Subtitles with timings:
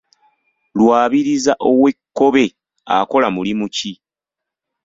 [0.77, 2.45] Lwabiriza ow’e Kkobe
[2.95, 3.91] akola mulimu ki?